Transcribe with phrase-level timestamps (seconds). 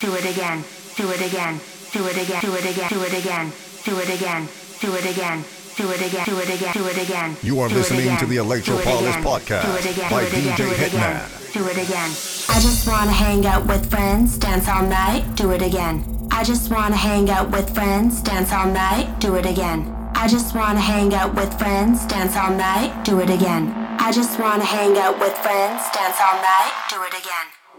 [0.00, 0.62] do it again,
[0.96, 1.58] do it again,
[1.92, 3.52] do it again, do it again, do it again,
[3.84, 4.48] do it again,
[4.80, 5.44] do it again.
[5.78, 7.36] Do it again, do it again, do it again.
[7.40, 8.84] You are listening to the do Electro it
[9.22, 11.52] podcast do it again, by do it again, DJ do it again, Hitman.
[11.52, 12.10] Do it again.
[12.48, 16.28] I just wanna hang out with friends, dance all night, do it again.
[16.32, 19.94] I just wanna hang out with friends, dance all night, do it again.
[20.14, 23.72] I just wanna hang out with friends, dance all night, do it again.
[24.00, 27.57] I just wanna hang out with friends, dance all night, do it again.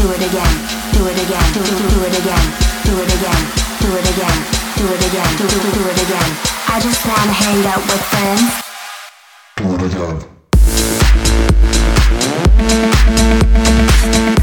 [0.00, 0.54] do it again,
[0.96, 2.46] do it again, do, do, do it again,
[2.88, 3.42] do it again,
[3.80, 4.38] do it again,
[4.80, 6.30] do it again, do, it again.
[6.68, 8.60] I just wanna hang out with friends.
[14.36, 14.39] Do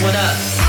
[0.00, 0.61] What up?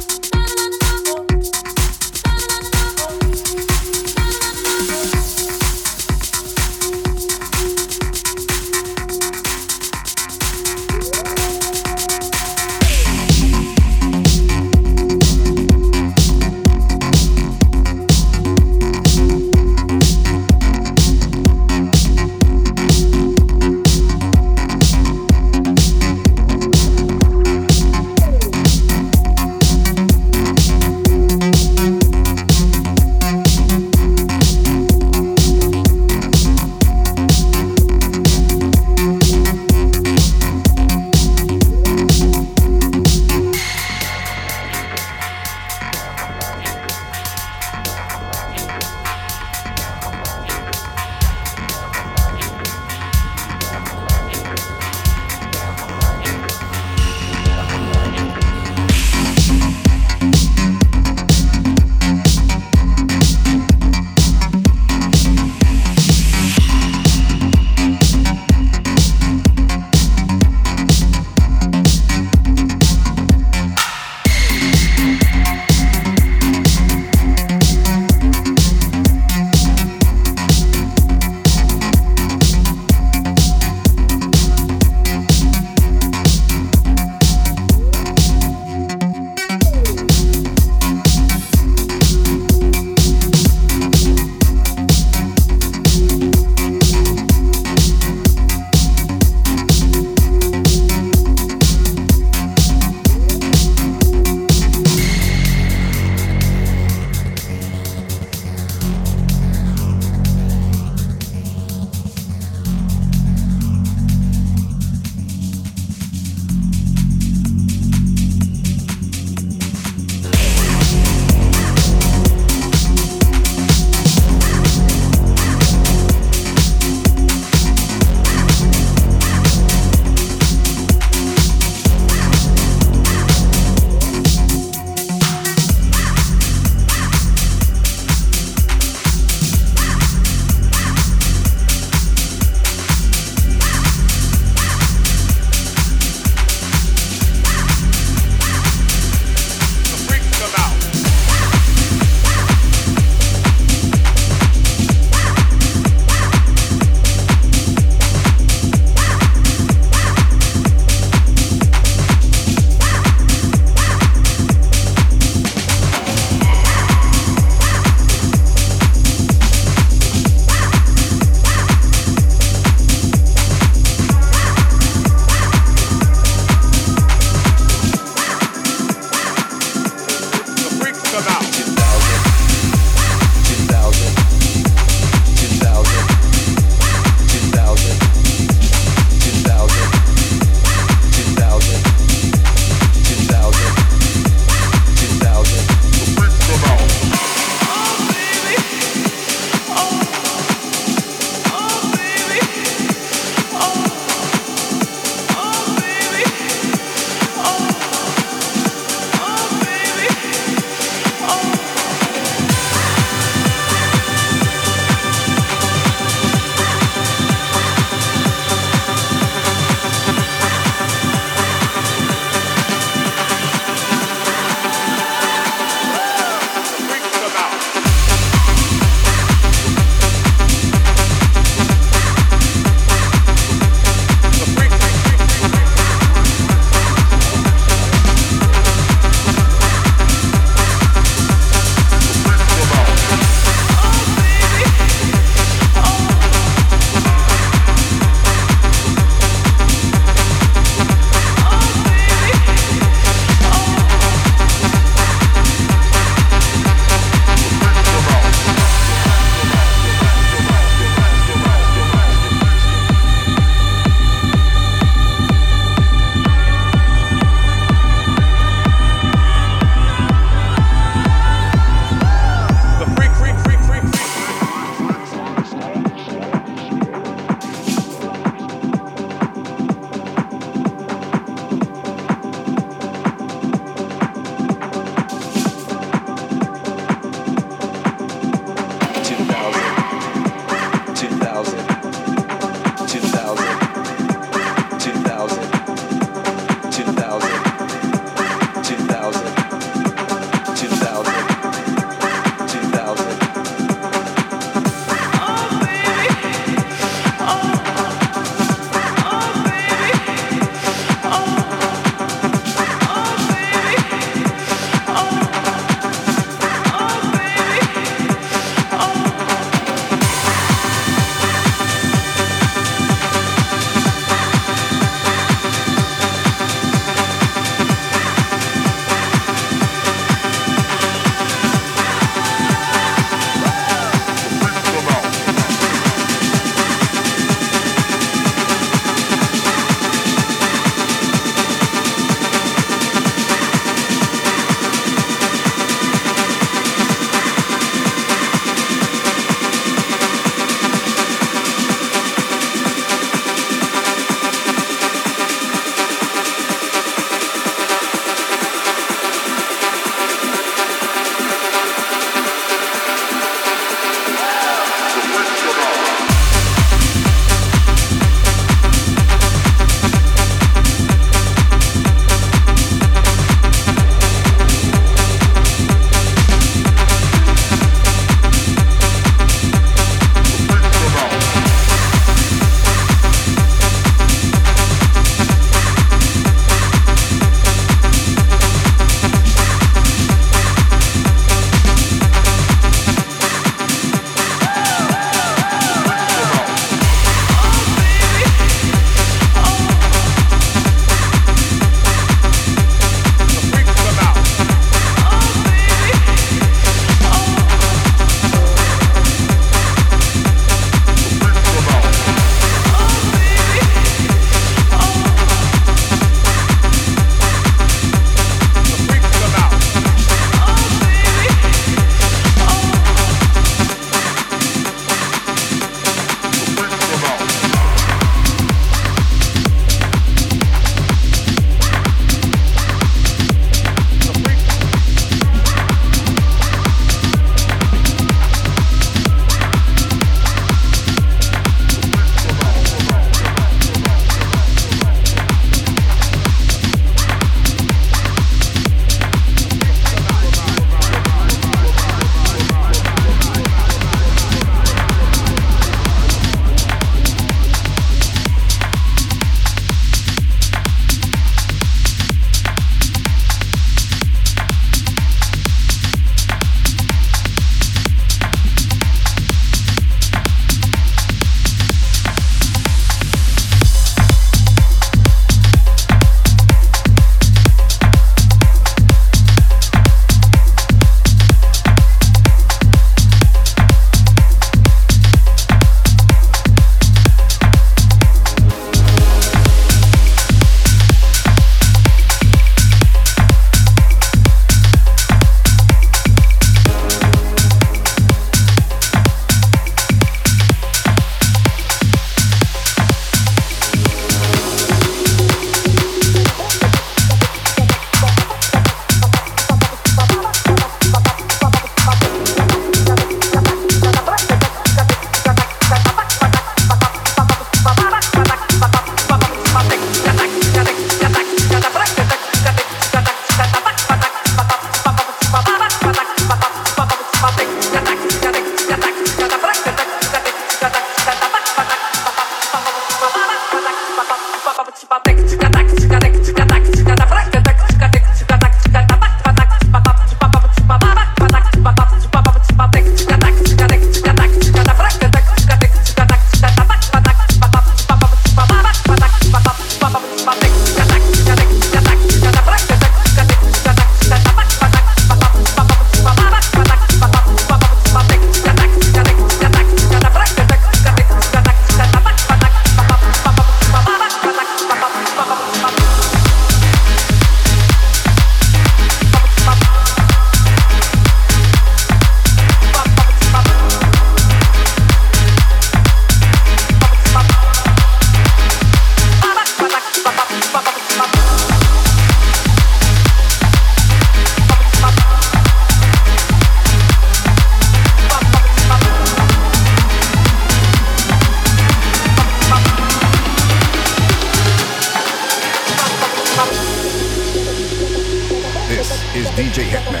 [599.36, 600.00] DJ Hetman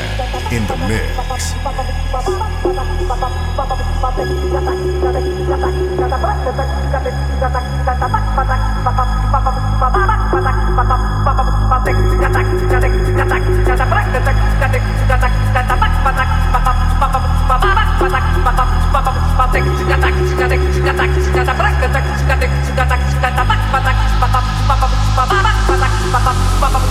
[0.50, 1.52] in the mix.
[26.18, 26.82] Bye.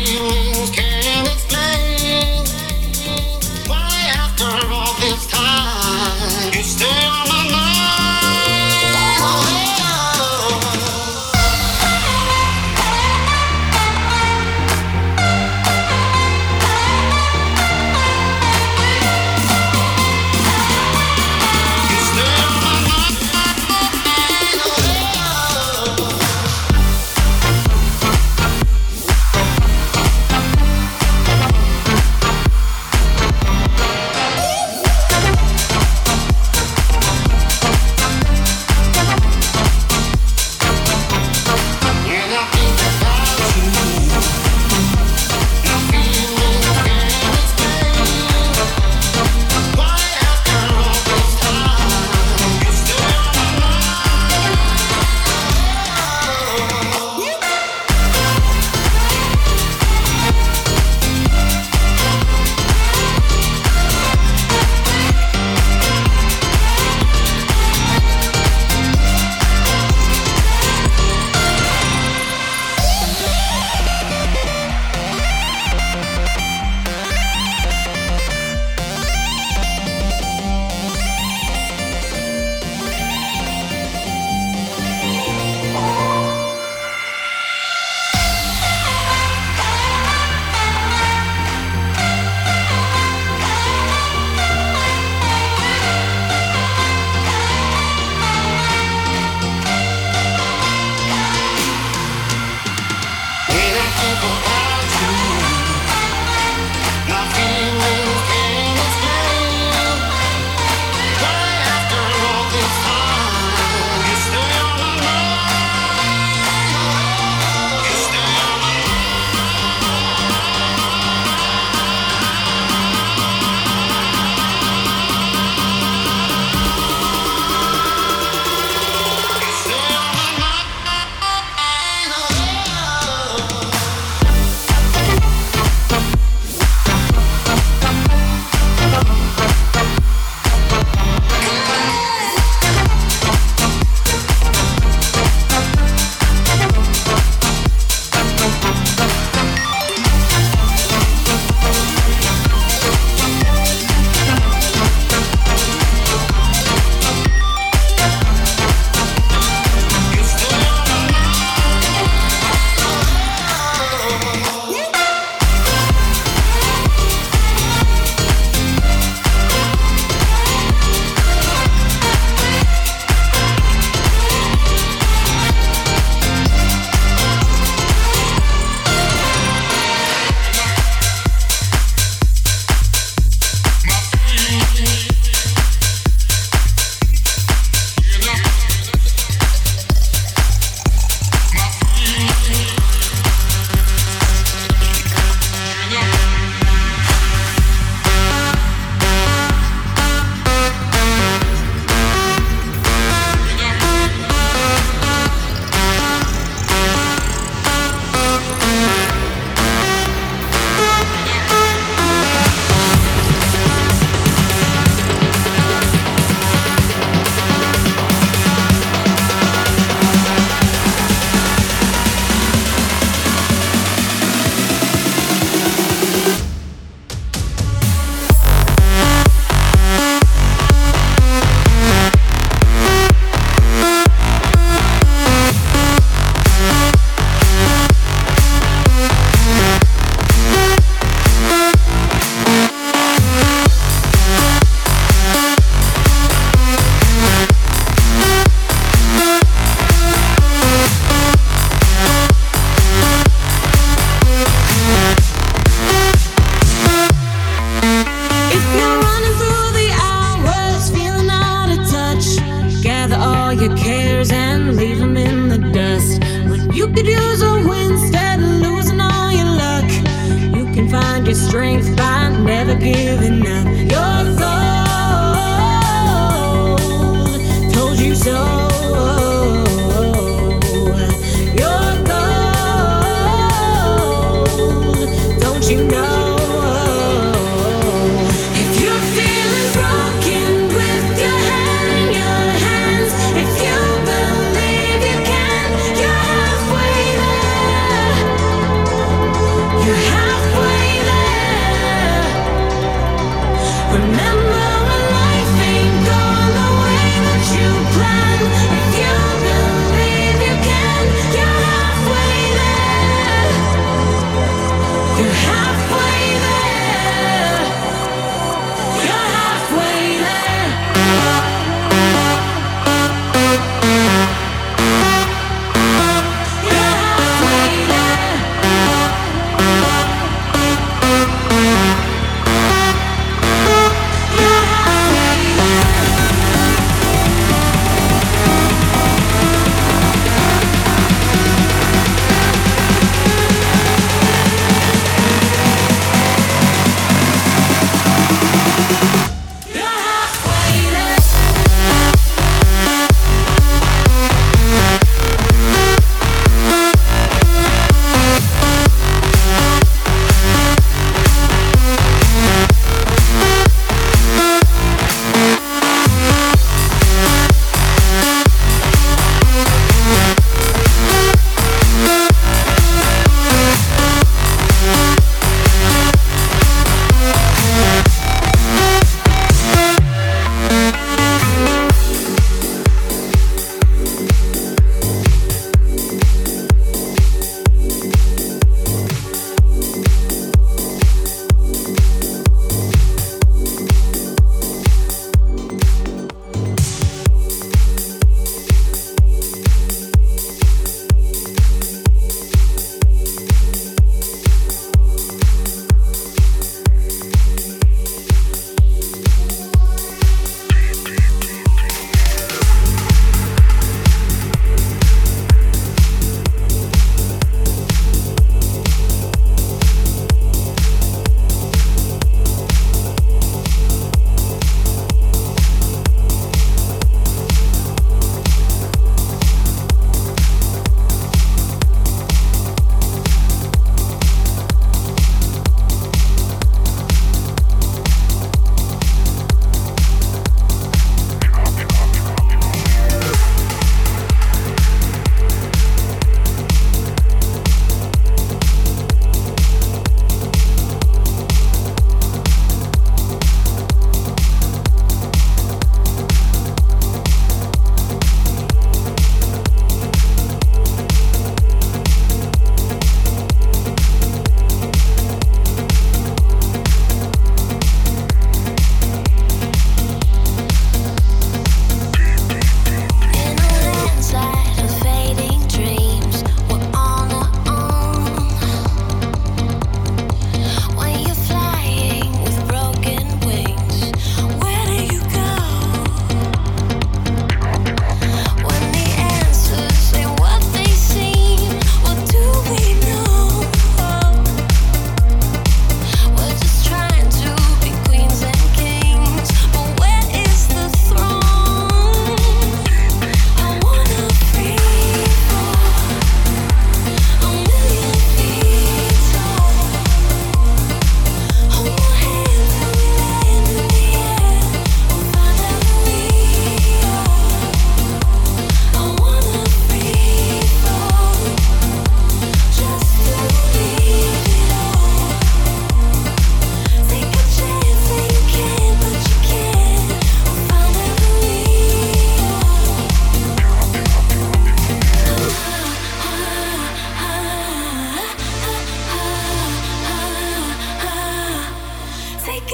[0.00, 0.49] you.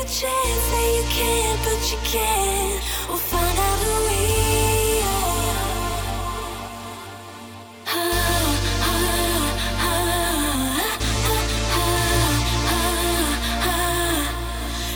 [0.07, 2.81] chance that you can, but you can.
[3.09, 5.67] We'll find out who we are.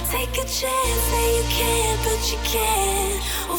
[0.06, 3.49] Take a chance that you can, but you can't.